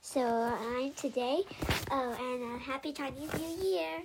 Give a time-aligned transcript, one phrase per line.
[0.00, 1.42] So I'm today.
[1.90, 4.02] Oh, and uh, happy Chinese New Year.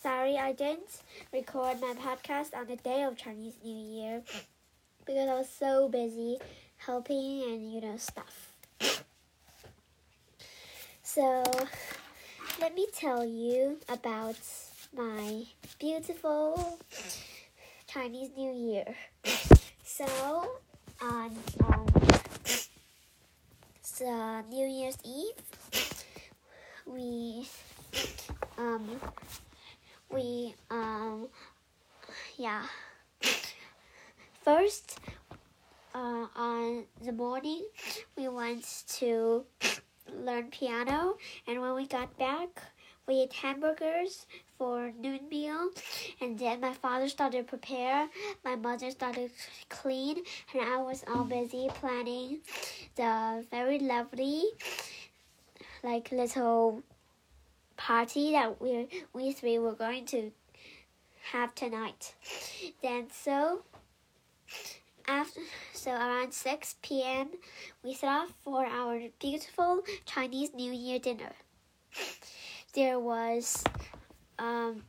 [0.00, 4.22] Sorry I didn't record my podcast on the day of Chinese New Year
[5.04, 6.38] because I was so busy
[6.76, 8.52] helping and you know stuff.
[11.02, 11.44] So
[12.60, 14.38] let me tell you about
[14.96, 15.42] my
[15.78, 16.78] beautiful
[17.86, 18.94] Chinese New Year.
[19.84, 20.06] So
[21.02, 21.91] on um,
[24.02, 26.04] the New Year's Eve,
[26.86, 27.46] we
[28.58, 29.00] um
[30.10, 31.28] we um
[32.36, 32.64] yeah.
[34.44, 34.98] First
[35.94, 37.64] uh, on the morning
[38.16, 39.44] we went to
[40.12, 41.14] learn piano
[41.46, 42.48] and when we got back
[43.06, 44.26] we ate hamburgers
[44.62, 45.70] for noon meal.
[46.20, 48.08] And then my father started to prepare.
[48.44, 49.32] My mother started
[49.68, 50.22] clean.
[50.52, 52.38] And i was all busy planning
[52.94, 54.44] the very lovely
[55.82, 56.84] like little
[57.76, 60.30] party that we we three were going to
[61.32, 62.14] have tonight.
[62.82, 63.64] Then so
[65.08, 65.40] after
[65.72, 67.30] so around 6 p.m
[67.82, 71.32] we set off for our beautiful chinese new year dinner.
[72.74, 73.64] There was
[74.42, 74.82] um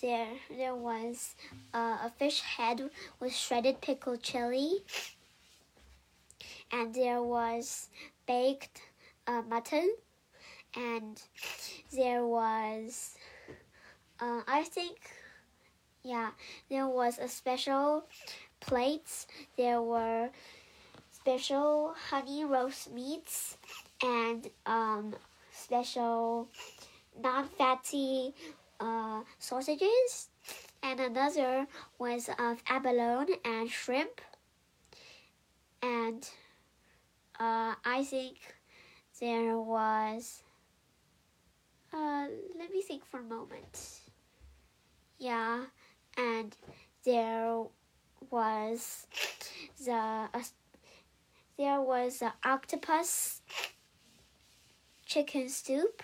[0.00, 1.34] there there was
[1.74, 4.78] uh, a fish head with shredded pickled chili.
[6.72, 7.88] And there was
[8.26, 8.80] baked
[9.26, 9.94] uh, mutton.
[10.74, 11.20] And
[11.92, 13.16] there was
[14.20, 14.98] uh, i think
[16.04, 16.30] yeah
[16.70, 18.04] there was a special
[18.60, 19.26] plates.
[19.56, 20.30] There were
[21.12, 23.58] special honey roast meats
[24.02, 25.14] and um,
[25.52, 26.48] special
[27.18, 28.34] non-fatty
[28.78, 30.28] uh, sausages,
[30.82, 31.66] and another
[31.98, 34.20] was of abalone and shrimp.
[35.82, 36.28] And
[37.38, 38.36] uh, I think
[39.20, 40.42] there was.
[41.92, 42.26] Uh,
[42.58, 44.00] let me think for a moment.
[45.18, 45.64] Yeah,
[46.16, 46.54] and
[47.04, 47.64] there
[48.30, 49.06] was
[49.84, 50.42] the uh,
[51.58, 53.42] there was the octopus
[55.04, 56.02] chicken soup.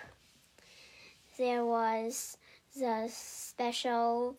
[1.39, 2.39] There was
[2.79, 4.37] the special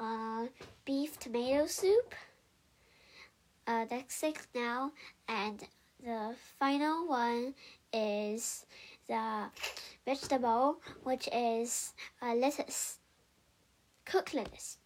[0.00, 0.46] uh,
[0.84, 2.14] beef tomato soup.
[3.64, 4.90] Uh, that's six now,
[5.28, 5.62] and
[6.02, 7.54] the final one
[7.92, 8.66] is
[9.06, 9.44] the
[10.04, 12.98] vegetable, which is uh, lettuce,
[14.04, 14.78] cooked lettuce.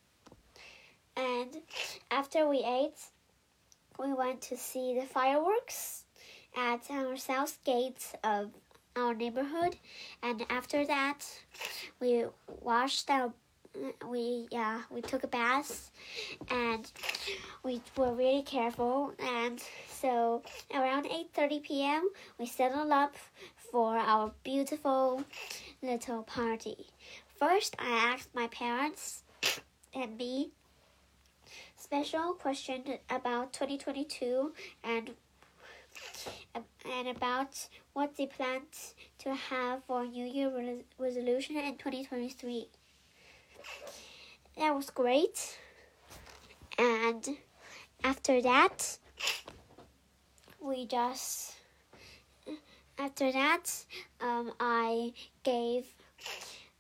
[1.17, 1.57] And
[2.11, 3.01] after we ate,
[3.99, 6.05] we went to see the fireworks
[6.55, 8.51] at our south gate of
[8.97, 9.77] our neighborhood,
[10.23, 11.25] and after that,
[12.01, 12.25] we
[12.61, 13.33] washed our
[14.09, 15.91] we yeah we took a bath
[16.49, 16.93] and
[17.65, 22.09] we were really careful and so around 8:30 p.m.
[22.39, 23.17] we settled up
[23.73, 25.25] for our beautiful
[25.83, 26.87] little party.
[27.27, 29.25] First, I asked my parents
[29.93, 30.51] and me
[31.77, 34.53] special question about 2022
[34.85, 35.11] and
[36.55, 38.63] and about what they plan
[39.19, 42.69] to have for New Year re- resolution in 2023.
[44.59, 45.59] That was great.
[46.79, 47.37] And
[48.03, 48.99] after that,
[50.61, 51.55] we just
[52.99, 53.85] after that,
[54.21, 55.13] um, I
[55.43, 55.87] gave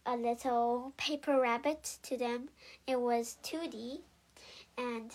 [0.06, 2.50] a little paper rabbit to them.
[2.86, 3.98] It was 2D,
[4.78, 5.10] and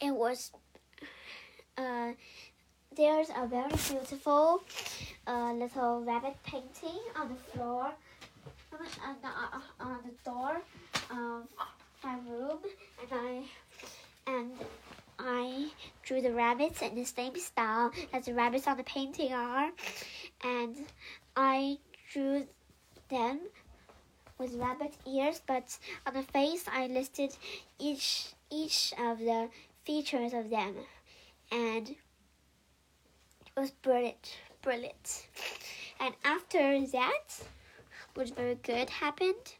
[0.00, 0.52] it was
[1.80, 2.12] uh,
[2.96, 4.62] there's a very beautiful
[5.26, 7.92] uh, little rabbit painting on the floor,
[8.72, 10.60] on the, uh, on the door
[11.10, 11.48] of
[12.04, 12.58] my room,
[13.00, 13.42] and I
[14.26, 14.50] and
[15.18, 15.68] I
[16.02, 19.70] drew the rabbits in the same style as the rabbits on the painting are,
[20.44, 20.76] and
[21.36, 21.78] I
[22.12, 22.46] drew
[23.08, 23.40] them
[24.38, 27.36] with rabbit ears, but on the face I listed
[27.78, 29.48] each each of the
[29.84, 30.74] features of them,
[31.50, 31.96] and it
[33.56, 35.26] was brilliant, brilliant.
[36.00, 37.42] And after that,
[38.16, 39.54] was very good happened,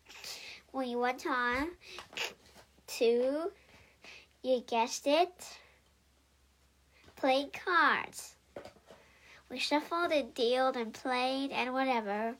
[0.72, 1.68] we went on
[2.86, 3.50] to,
[4.42, 5.58] you guessed it,
[7.16, 8.34] playing cards.
[9.48, 12.36] We shuffled and dealt and played and whatever,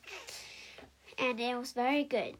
[1.18, 2.36] and it was very good.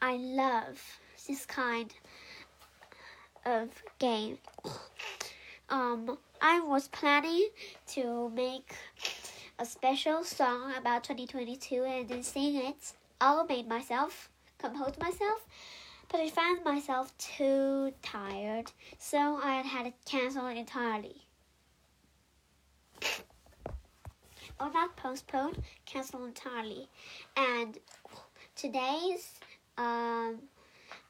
[0.00, 0.80] I love
[1.26, 1.92] this kind
[3.44, 3.68] of
[3.98, 4.38] game.
[5.70, 7.48] Um, I was planning
[7.88, 8.74] to make
[9.58, 12.94] a special song about 2022 and then sing it.
[13.20, 15.44] All made myself, composed myself,
[16.08, 21.16] but I found myself too tired, so I had to cancel entirely.
[24.60, 26.88] or not postponed, canceled entirely.
[27.36, 27.76] And
[28.56, 29.34] today's,
[29.76, 30.38] um,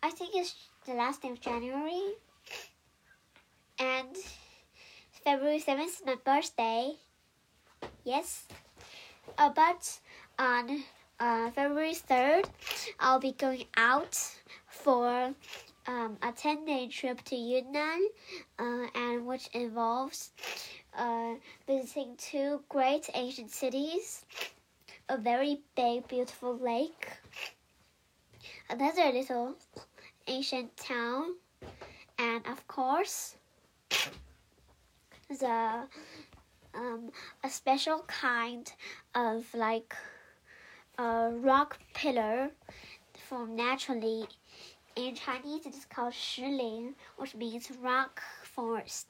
[0.03, 2.15] I think it's the last day of January.
[3.79, 4.17] And
[5.29, 6.93] February 7th is my birthday.
[8.03, 8.49] Yes.
[9.37, 10.01] Uh, but
[10.39, 10.83] on
[11.21, 12.47] uh, February 3rd,
[12.99, 14.17] I'll be going out
[14.69, 15.35] for
[15.87, 18.09] um, a 10 day trip to Yunnan,
[18.59, 20.31] uh, and which involves
[20.97, 21.35] uh,
[21.67, 24.25] visiting two great ancient cities,
[25.11, 27.07] a very big, beautiful lake,
[28.71, 29.57] another little
[30.27, 31.35] ancient town,
[32.19, 33.37] and of course,
[35.29, 35.89] the
[36.75, 37.11] um,
[37.45, 38.73] a special kind
[39.15, 39.95] of like
[40.99, 42.51] a rock pillar
[43.29, 44.27] formed naturally.
[44.97, 49.07] In Chinese, it is called Shilin, which means rock forest.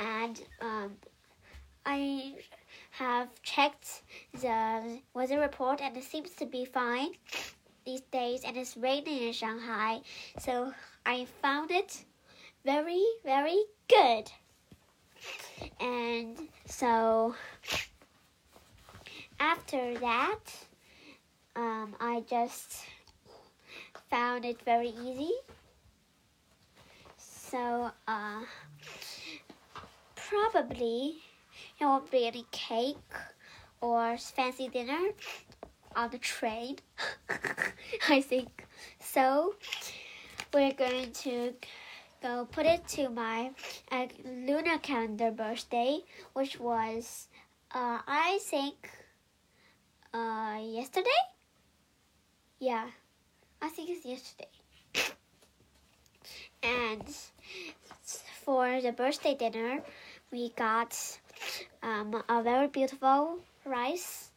[0.00, 0.96] And um,
[1.86, 2.34] I
[2.90, 4.02] have checked
[4.32, 7.10] the weather report, and it seems to be fine
[7.84, 8.42] these days.
[8.44, 10.00] And it's raining in Shanghai,
[10.38, 10.72] so
[11.06, 12.04] I found it
[12.64, 14.30] very, very good.
[15.80, 17.34] And so
[19.40, 20.40] after that,
[21.56, 22.84] um, I just
[24.10, 25.32] found it very easy.
[27.16, 28.40] So, uh,
[30.16, 31.16] probably
[31.78, 32.96] there won't be any cake
[33.80, 35.10] or fancy dinner
[35.94, 36.76] on the train.
[38.08, 38.66] I think
[39.00, 39.54] so.
[40.52, 41.54] We're going to
[42.24, 43.50] go put it to my
[43.92, 45.98] uh, lunar calendar birthday,
[46.32, 47.28] which was,
[47.70, 48.88] uh, I think,
[50.14, 51.22] uh, yesterday?
[52.58, 52.86] Yeah,
[53.60, 54.48] I think it's yesterday.
[56.62, 57.04] And
[58.44, 59.82] for the birthday dinner,
[60.32, 60.96] we got
[61.82, 64.30] um, a very beautiful rice.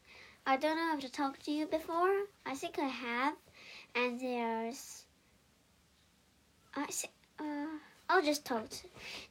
[0.45, 2.13] I don't know if I talked to you before.
[2.45, 3.36] I think I have.
[3.95, 5.06] And there's,
[6.75, 6.86] I
[7.39, 7.68] uh,
[8.10, 8.68] I'll just talk.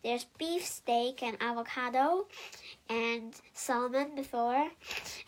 [0.03, 2.27] There's beef steak and avocado
[2.89, 4.69] and salmon before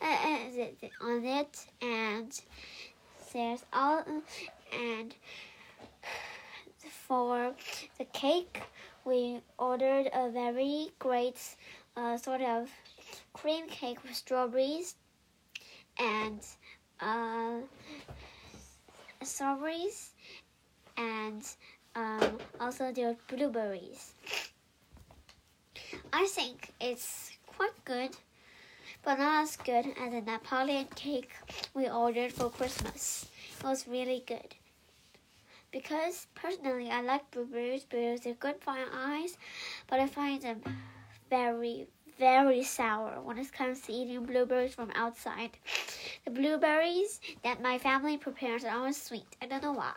[0.03, 2.41] uh, uh on it, and
[3.33, 4.05] there's all
[4.73, 5.15] and
[7.07, 7.55] for
[7.99, 8.63] the cake
[9.05, 11.41] we ordered a very great
[11.97, 12.69] uh, sort of
[13.33, 14.95] cream cake with strawberries
[15.99, 16.41] and
[17.01, 17.57] uh,
[19.23, 20.11] strawberries
[20.97, 21.43] and
[21.99, 24.13] um, also there are blueberries.
[26.13, 28.17] I think it's quite good,
[29.03, 31.33] but not as good as the Napoleon cake
[31.75, 33.27] we ordered for Christmas.
[33.59, 34.55] It was really good.
[35.73, 39.37] Because personally, I like blueberries because they're good for your eyes,
[39.89, 40.63] but I find them
[41.29, 45.51] very, very sour when it comes to eating blueberries from outside.
[46.25, 49.37] The blueberries that my family prepares are always sweet.
[49.43, 49.95] I don't know why.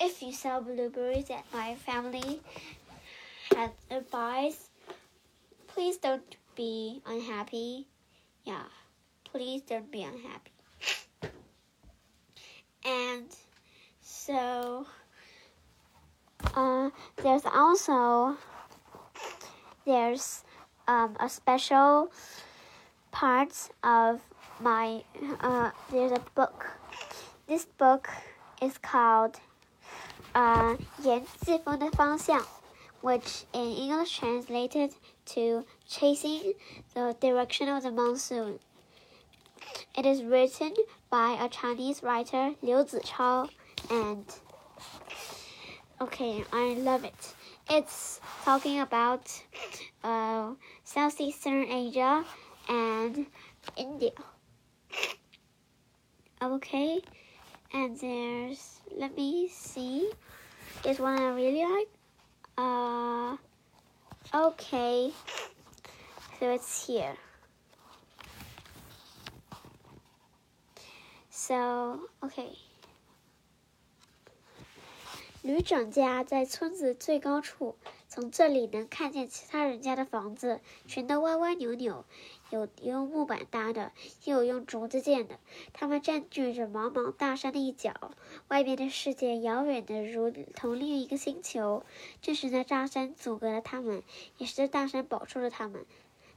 [0.00, 2.40] If you sell blueberries at my family
[3.56, 4.70] has advice,
[5.66, 7.86] please don't be unhappy.
[8.44, 8.64] Yeah,
[9.24, 10.52] please don't be unhappy.
[12.84, 13.26] And
[14.00, 14.86] so,
[16.54, 16.90] uh,
[17.22, 18.36] there's also
[19.84, 20.44] there's
[20.86, 22.12] um, a special
[23.10, 24.20] part of
[24.60, 25.02] my
[25.40, 26.66] uh, there's a book.
[27.46, 28.08] This book
[28.61, 29.39] is called
[30.33, 32.45] uh, 沿季风的方向,
[33.01, 34.93] which in English translated
[35.25, 36.53] to chasing
[36.93, 38.59] the direction of the monsoon.
[39.95, 40.73] It is written
[41.09, 43.49] by a Chinese writer, Liu Zichao,
[43.89, 44.25] and
[46.01, 47.35] okay, I love it.
[47.69, 49.29] It's talking about
[50.03, 52.25] uh, Southeastern Asia
[52.67, 53.27] and
[53.77, 54.11] India.
[56.41, 57.01] Okay,
[57.73, 60.09] and there's let me see.
[60.83, 61.89] There's one I really like.
[62.57, 63.37] Uh,
[64.33, 65.11] okay,
[66.39, 67.15] so it's here.
[71.29, 72.57] So okay.
[75.41, 77.75] 旅长家在村子最高处，
[78.07, 82.05] 从这里能看见其他人家的房子，全都歪歪扭扭，
[82.50, 83.92] 有用木板搭的，
[84.24, 85.38] 也有用竹子建的。
[85.72, 88.12] 他们占据着茫茫大山的一角，
[88.48, 91.84] 外面的世界遥远的如同另一个星球。
[92.22, 94.02] 正是那大山阻隔了他们，
[94.38, 95.84] 也是这大山保住了他们。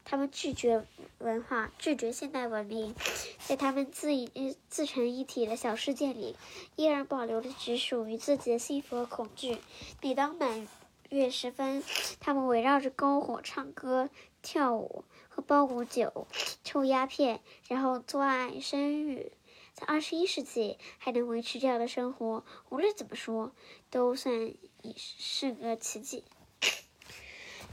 [0.03, 0.83] 他们拒绝
[1.19, 2.95] 文化，拒绝现代文明，
[3.37, 6.35] 在他们自一自成一体的小世界里，
[6.75, 9.59] 依然保留着只属于自己的幸福和恐惧。
[10.01, 10.67] 每当满
[11.11, 11.83] 月时分，
[12.21, 14.09] 他们围绕着篝火唱歌、
[14.41, 16.25] 跳舞、喝包谷酒、
[16.63, 19.33] 抽鸦片，然后做爱生育。
[19.73, 23.51] 在二十一世纪还能维持这样的生活，无论怎么说，
[23.89, 24.53] 都算
[24.95, 26.23] 是个奇迹。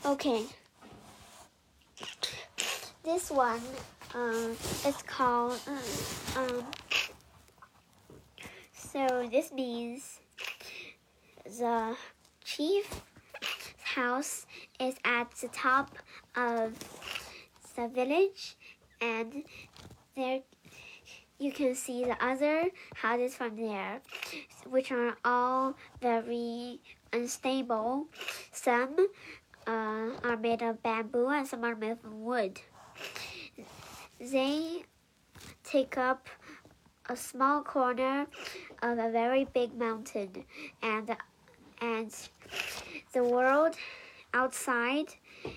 [0.03, 0.51] OK，this
[3.33, 3.61] one
[4.15, 5.59] um, is called
[6.35, 6.65] um,
[8.73, 10.19] so this means
[11.45, 11.97] the
[12.45, 12.87] chief
[13.99, 14.47] house
[14.79, 15.99] is at the top
[16.37, 16.73] of
[17.75, 18.57] the village
[19.01, 19.43] and
[20.15, 20.41] there
[21.39, 24.01] you can see the other houses from there
[24.67, 26.81] which are all very
[27.13, 28.07] unstable.
[28.53, 28.95] Some
[29.67, 32.61] uh, are made of bamboo and some are made of wood.
[34.21, 34.85] They
[35.65, 36.29] take up
[37.09, 38.27] a small corner
[38.83, 40.45] of a very big mountain
[40.83, 41.17] and
[41.81, 42.13] and
[43.13, 43.75] the world
[44.35, 45.07] outside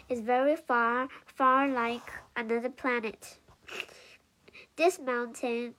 [0.10, 3.38] is very far far like another planet
[4.76, 5.76] this mountain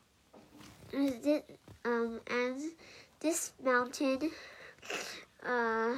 [0.92, 1.42] this,
[1.84, 2.60] um and
[3.20, 4.30] this mountain
[5.46, 5.94] uh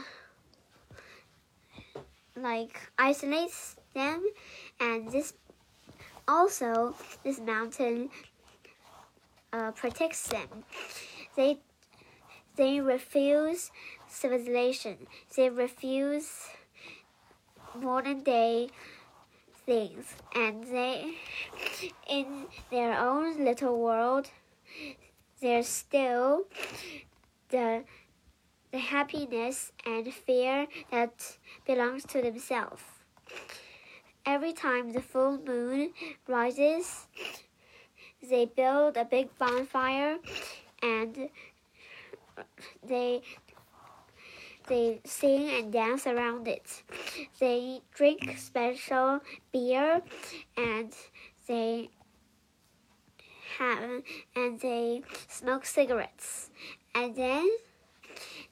[2.37, 4.25] like isolates them
[4.81, 5.35] and this
[6.27, 8.09] also this mountain
[9.55, 10.65] uh, protects them.
[11.37, 11.59] They
[12.57, 13.71] they refuse
[14.15, 15.07] civilization.
[15.37, 16.49] They refuse
[17.75, 18.69] modern day
[19.67, 21.15] things, and they
[22.09, 24.31] in their own little world.
[25.41, 26.45] They're still
[27.51, 27.85] the
[28.71, 32.83] the happiness and fear that belongs to themselves.
[34.27, 35.93] Every time the full moon
[36.27, 37.07] rises,
[38.21, 40.19] they build a big bonfire
[40.83, 41.29] and
[42.83, 43.23] they
[44.69, 46.83] they sing and dance around it.
[47.39, 49.21] They drink special
[49.53, 50.03] beer
[50.57, 50.93] and
[51.47, 51.91] they
[53.59, 54.03] have
[54.35, 56.51] and they smoke cigarettes.
[56.95, 57.49] And then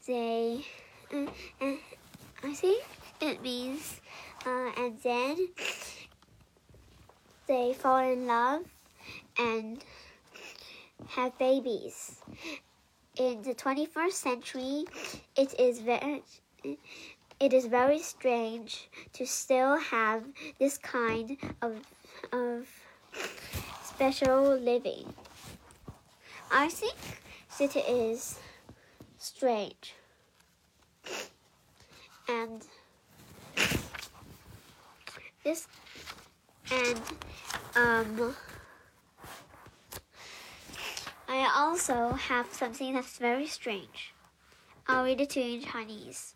[0.07, 0.65] they
[1.13, 1.27] uh,
[1.61, 1.75] uh,
[2.43, 2.85] I think
[3.21, 4.01] it means
[4.47, 5.49] uh, and then
[7.47, 8.63] they fall in love
[9.39, 9.85] and
[11.09, 12.17] have babies.
[13.19, 14.85] In the 21st century,
[15.37, 16.23] it is very
[17.39, 20.25] it is very strange to still have
[20.59, 21.83] this kind of
[22.33, 22.67] of
[23.85, 25.13] special living.
[26.51, 26.97] I think
[27.61, 28.39] it is
[29.19, 29.95] strange.
[32.29, 32.63] And
[35.45, 35.69] this
[36.71, 37.01] and
[37.77, 38.35] um
[41.32, 44.14] I also have something that's very strange.
[44.86, 46.32] I'll read it to you in Chinese.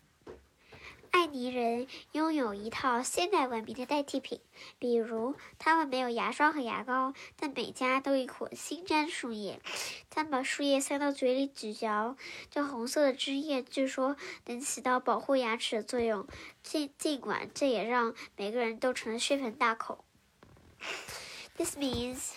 [1.10, 4.40] 爱尼人拥有一套现代文明的代替品，
[4.78, 9.60] 比如他们没有牙刷和牙膏，但每家都一捆新粘树叶。
[10.08, 12.16] 他们把树叶塞到嘴里咀嚼，
[12.50, 14.16] 这红色的汁液据说
[14.46, 16.26] 能起到保护牙齿的作用。
[16.62, 20.04] 尽尽管这也让每个人都成了血盆大口。
[21.58, 22.32] This means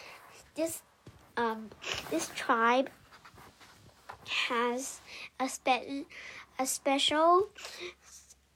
[0.53, 0.81] this
[1.40, 1.70] um
[2.10, 2.90] this tribe
[4.48, 5.00] has
[5.38, 6.04] a spe
[6.58, 7.48] a special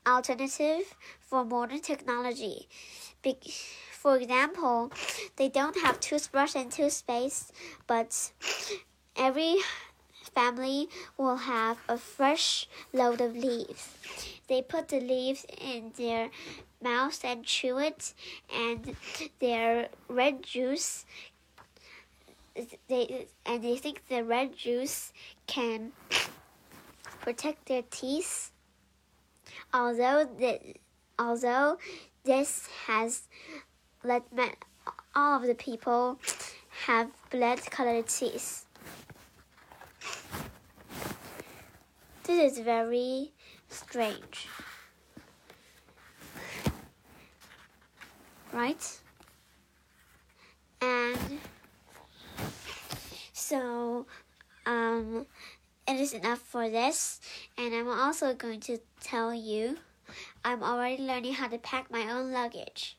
[0.07, 2.69] alternative for modern technology.
[3.23, 3.37] Be
[3.93, 4.93] for example,
[5.37, 7.53] they don't have toothbrush and toothpaste,
[7.87, 8.33] but
[9.17, 9.57] every
[10.35, 13.89] family will have a fresh load of leaves.
[14.49, 16.29] They put the leaves in their
[16.83, 18.13] mouths and chew it,
[18.55, 18.95] and
[19.41, 21.07] their red juice.
[22.89, 25.13] They and they think the red juice
[25.47, 25.93] can
[27.21, 28.53] protect their teeth
[29.73, 30.61] although the,
[31.19, 31.79] although
[32.25, 33.23] this has
[34.03, 34.25] let
[35.15, 36.19] all of the people
[36.87, 38.67] have blood colored teeth.
[42.25, 43.33] This is very
[43.69, 44.49] strange.
[48.53, 49.01] Right?
[50.81, 51.41] And
[53.55, 54.07] so
[54.67, 55.27] um
[55.87, 57.21] it is enough for this.
[57.57, 59.79] And I'm also going to tell you
[60.45, 62.97] I'm already learning how to pack my own luggage.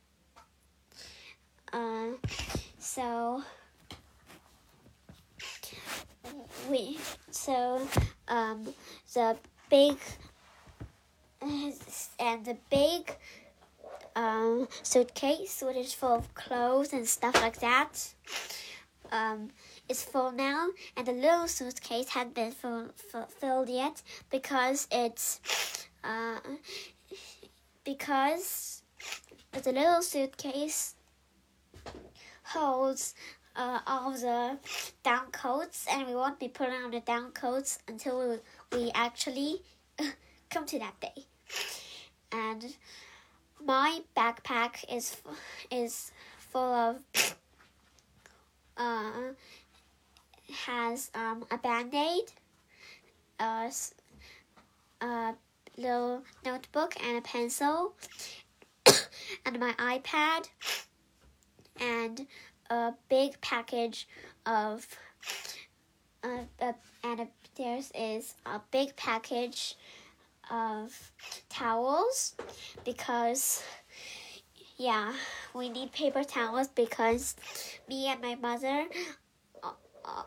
[1.74, 2.12] Uh,
[2.80, 3.44] so
[6.70, 6.98] we
[7.32, 7.86] so
[8.30, 8.74] um
[9.14, 9.36] the
[9.70, 9.98] big
[11.42, 13.18] and the big
[14.16, 18.14] um suitcase which is full of clothes and stuff like that
[19.12, 19.50] um
[19.90, 25.40] is full now, and the little suitcase hadn't been full, full, filled yet because it's
[26.04, 26.40] uh,
[27.84, 28.82] because
[29.52, 30.96] the little suitcase
[32.44, 33.16] holds
[33.56, 34.58] uh, all the
[35.04, 38.40] down coats, and we won't be putting on the down coats until
[38.72, 39.62] we, we actually
[40.50, 41.26] come to that day.
[42.32, 42.76] And
[43.64, 45.16] my backpack is
[45.72, 46.98] is full of
[48.78, 49.34] uh,
[50.52, 52.32] has um, a band aid,
[53.40, 53.72] a,
[55.02, 55.36] a
[55.78, 57.94] little notebook, and a pencil,
[59.46, 60.48] and my iPad,
[61.80, 62.28] and
[62.70, 64.08] a big package
[64.46, 64.88] of.
[66.24, 66.74] Uh, uh,
[67.04, 69.76] and a, there's is a big package
[70.52, 71.12] of
[71.50, 72.36] towels
[72.84, 73.64] because
[74.78, 75.14] yeah
[75.54, 77.36] we need paper towels because
[77.88, 78.86] me and my mother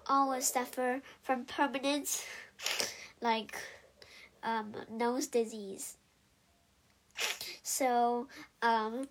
[0.07, 2.25] always suffer from permanent
[3.21, 3.57] like
[4.43, 5.97] um, nose disease.
[7.63, 8.29] So
[8.63, 9.09] um,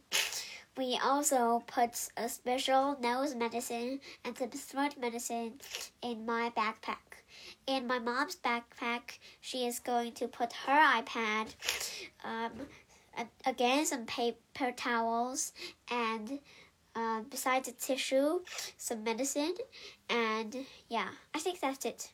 [0.77, 5.53] we also put a special nose medicine and some throat medicine
[6.01, 7.23] in my backpack.
[7.65, 11.53] In my mom's backpack, she is going to put her iPad,
[12.23, 12.51] um,
[13.45, 15.53] again some paper towels,
[15.89, 16.39] and
[16.97, 18.39] uh, besides a tissue,
[18.77, 19.53] some medicine,
[20.09, 22.11] and yeah, I think that's it.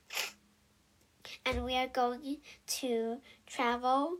[1.46, 2.38] And we are going
[2.82, 4.18] to travel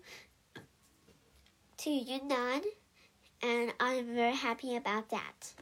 [1.79, 2.62] to Yunnan,
[3.41, 5.53] and I'm very happy about that.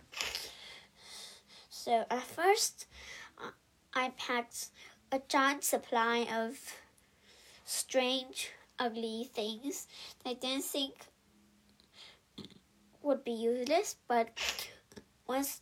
[1.70, 2.86] So at first,
[3.40, 3.50] uh,
[3.96, 4.68] I packed
[5.12, 6.60] a giant supply of
[7.66, 9.88] strange, ugly things
[10.24, 10.94] that I didn't think
[13.02, 14.30] would be useless, but
[15.28, 15.62] once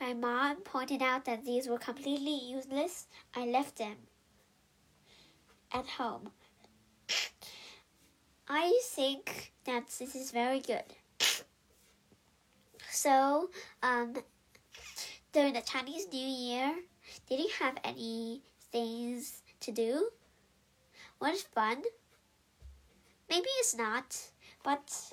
[0.00, 3.96] my mom pointed out that these were completely useless, I left them
[5.72, 6.30] at home.
[8.48, 10.84] I think that this is very good.
[12.90, 13.50] So,
[13.82, 14.14] um,
[15.32, 16.74] during the Chinese New Year,
[17.28, 20.10] didn't have any things to do?
[21.20, 21.82] Was fun?
[23.28, 24.16] Maybe it's not,
[24.62, 25.12] but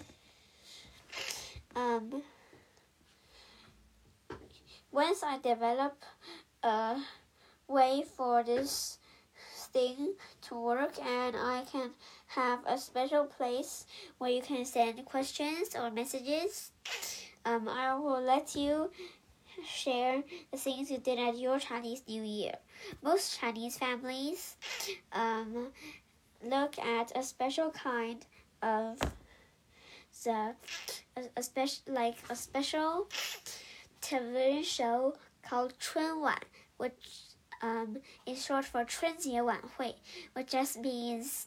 [1.76, 2.22] um,
[4.92, 6.04] once I develop
[6.64, 6.98] a
[7.68, 8.98] way for this
[9.74, 11.92] thing to work and I can
[12.28, 13.86] have a special place
[14.18, 16.72] where you can send questions or messages,
[17.46, 18.92] um, I will let you
[19.66, 22.56] share the things you did at your Chinese New Year.
[23.02, 24.56] Most Chinese families
[25.14, 25.68] um,
[26.44, 28.26] look at a special kind
[28.62, 29.00] of
[30.24, 30.54] the
[31.16, 33.08] a, a special like a special
[34.01, 36.39] television show called 春晚,
[36.77, 36.93] which
[37.63, 39.95] um, is short for 春节晚会,
[40.35, 41.47] which just means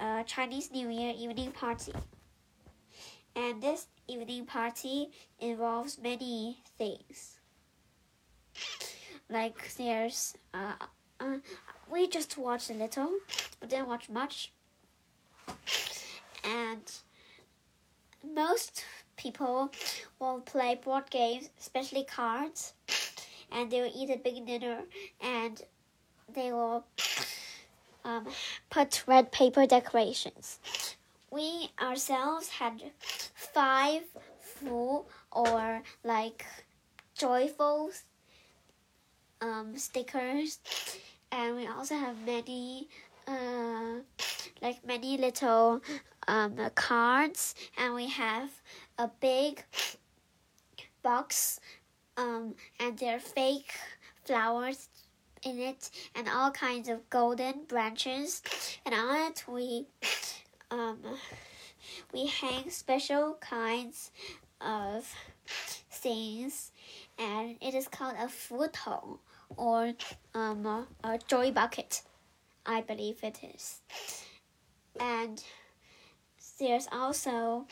[0.00, 1.92] a Chinese New Year evening party.
[3.34, 7.38] And this evening party involves many things
[9.32, 10.74] like there's uh,
[11.20, 11.36] uh,
[11.90, 13.10] we just watched a little
[13.60, 14.52] but didn't watch much
[16.44, 16.92] and
[18.34, 18.84] most
[19.17, 19.71] people
[20.19, 22.73] will play board games especially cards
[23.51, 24.79] and they will eat a big dinner
[25.21, 25.63] and
[26.33, 26.85] they will
[28.07, 28.25] um,
[28.69, 30.59] put red paper decorations.
[31.29, 32.81] We ourselves had
[33.35, 34.03] five
[34.39, 36.45] full or like
[37.15, 37.91] joyful
[39.41, 40.59] um, stickers,
[41.31, 42.87] and we also have many,
[43.27, 43.99] uh,
[44.61, 45.81] like many little
[46.27, 48.49] um, cards, and we have
[48.97, 49.63] a big
[51.03, 51.59] box,
[52.17, 53.73] um, and there are fake
[54.25, 54.89] flowers
[55.43, 58.41] in it, and all kinds of golden branches,
[58.85, 59.85] and on it we
[60.71, 60.99] um,
[62.13, 64.11] we hang special kinds
[64.59, 65.13] of
[65.91, 66.71] things,
[67.17, 69.19] and it is called a futon
[69.55, 69.93] or
[70.33, 72.01] um, a joy bucket.
[72.65, 73.79] I believe it is.
[74.99, 75.41] And
[76.58, 77.66] there's also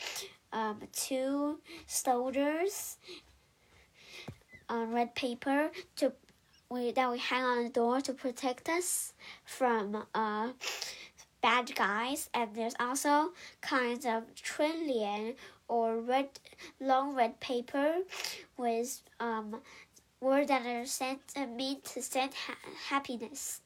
[0.53, 2.97] um, two soldiers
[4.69, 6.13] on red paper to
[6.69, 10.51] we, that we hang on the door to protect us from uh,
[11.41, 12.29] bad guys.
[12.33, 15.35] And there's also kinds of trillion
[15.67, 16.29] or red
[16.79, 17.95] long red paper
[18.57, 19.59] with um,
[20.21, 22.55] words that are sent uh, mean to send ha
[22.87, 23.61] happiness.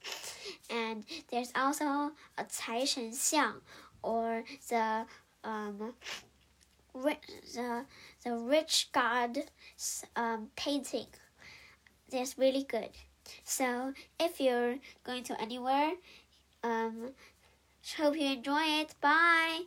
[0.69, 3.61] And there's also a 财神像
[4.02, 5.06] or the
[5.44, 5.94] um
[7.04, 7.84] the
[8.24, 9.38] the rich god
[10.16, 11.06] um, painting.
[12.10, 12.90] That's really good.
[13.44, 15.92] So if you're going to anywhere,
[16.64, 17.10] um,
[17.96, 18.94] hope you enjoy it.
[19.00, 19.62] Bye.